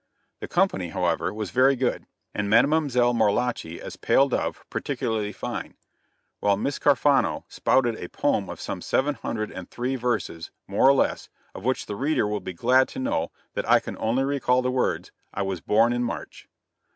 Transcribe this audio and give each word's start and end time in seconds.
The 0.39 0.47
company, 0.47 0.87
however, 0.89 1.31
was 1.31 1.51
very 1.51 1.75
good, 1.75 2.07
and 2.33 2.49
Mdlle. 2.51 3.13
Morlacchi, 3.13 3.77
as 3.79 3.97
"Pale 3.97 4.29
Dove," 4.29 4.65
particularly 4.71 5.31
fine; 5.31 5.75
while 6.39 6.57
Miss 6.57 6.79
Cafarno 6.79 7.43
"spouted" 7.47 7.95
a 8.03 8.09
poem 8.09 8.49
of 8.49 8.59
some 8.59 8.81
seven 8.81 9.13
hundred 9.13 9.51
and 9.51 9.69
three 9.69 9.95
verses, 9.95 10.49
more 10.67 10.87
or 10.89 10.93
less, 10.93 11.29
of 11.53 11.65
which 11.65 11.85
the 11.85 11.95
reader 11.95 12.27
will 12.27 12.39
be 12.39 12.51
glad 12.53 12.87
to 12.87 12.97
know 12.97 13.31
that 13.53 13.69
I 13.69 13.79
only 13.99 14.23
recall 14.23 14.63
the 14.63 14.71
words 14.71 15.11
"I 15.35 15.43
was 15.43 15.61
born 15.61 15.93
in 15.93 16.03
March." 16.03 16.49